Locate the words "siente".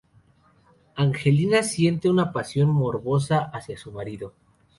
1.61-2.09